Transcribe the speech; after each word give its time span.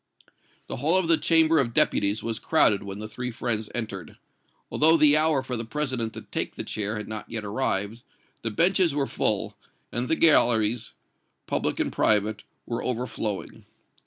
The 0.65 0.77
hall 0.77 0.97
of 0.97 1.07
the 1.07 1.15
Chamber 1.15 1.59
of 1.59 1.75
Deputies 1.75 2.23
was 2.23 2.39
crowded 2.39 2.81
when 2.81 2.97
the 2.97 3.07
three 3.07 3.29
friends 3.29 3.69
entered. 3.75 4.17
Although 4.71 4.97
the 4.97 5.15
hour 5.15 5.43
for 5.43 5.55
the 5.55 5.63
President 5.63 6.11
to 6.15 6.23
take 6.23 6.55
the 6.55 6.63
chair 6.63 6.95
had 6.95 7.07
not 7.07 7.29
yet 7.29 7.45
arrived, 7.45 8.01
the 8.41 8.49
benches 8.49 8.95
were 8.95 9.05
full, 9.05 9.55
and 9.91 10.07
the 10.07 10.15
galleries, 10.15 10.93
public 11.45 11.79
and 11.79 11.93
private, 11.93 12.41
were 12.65 12.83
overflowing. 12.83 13.67